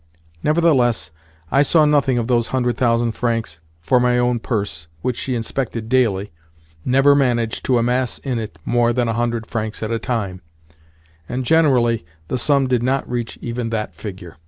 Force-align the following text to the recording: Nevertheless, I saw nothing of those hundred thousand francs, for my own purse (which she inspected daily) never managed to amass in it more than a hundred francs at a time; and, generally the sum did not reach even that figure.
Nevertheless, 0.41 1.11
I 1.51 1.61
saw 1.61 1.85
nothing 1.85 2.17
of 2.17 2.27
those 2.27 2.47
hundred 2.47 2.75
thousand 2.75 3.11
francs, 3.11 3.59
for 3.81 3.99
my 3.99 4.17
own 4.17 4.39
purse 4.39 4.87
(which 5.03 5.15
she 5.15 5.35
inspected 5.35 5.89
daily) 5.89 6.31
never 6.83 7.13
managed 7.13 7.63
to 7.65 7.77
amass 7.77 8.17
in 8.17 8.39
it 8.39 8.57
more 8.65 8.93
than 8.93 9.07
a 9.07 9.13
hundred 9.13 9.45
francs 9.45 9.83
at 9.83 9.91
a 9.91 9.99
time; 9.99 10.41
and, 11.29 11.45
generally 11.45 12.03
the 12.29 12.39
sum 12.39 12.65
did 12.65 12.81
not 12.81 13.07
reach 13.07 13.37
even 13.43 13.69
that 13.69 13.93
figure. 13.93 14.37